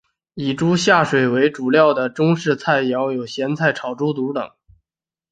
[0.33, 4.49] 以猪下水为主料的中式菜肴有咸菜炒猪肚等。